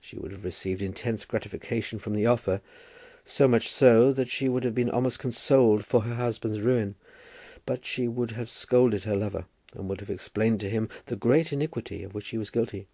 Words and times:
She 0.00 0.16
would 0.16 0.32
have 0.32 0.46
received 0.46 0.80
intense 0.80 1.26
gratification 1.26 1.98
from 1.98 2.14
the 2.14 2.24
offer, 2.24 2.62
so 3.26 3.46
much 3.46 3.68
so 3.68 4.10
that 4.10 4.30
she 4.30 4.48
would 4.48 4.64
have 4.64 4.74
been 4.74 4.88
almost 4.88 5.18
consoled 5.18 5.84
for 5.84 6.00
her 6.04 6.14
husband's 6.14 6.62
ruin; 6.62 6.94
but 7.66 7.84
she 7.84 8.08
would 8.08 8.30
have 8.30 8.48
scolded 8.48 9.04
her 9.04 9.16
lover, 9.16 9.44
and 9.74 9.86
would 9.90 10.00
have 10.00 10.08
explained 10.08 10.60
to 10.60 10.70
him 10.70 10.88
the 11.04 11.14
great 11.16 11.52
iniquity 11.52 12.02
of 12.02 12.14
which 12.14 12.28
he 12.30 12.38
was 12.38 12.48
guilty. 12.48 12.86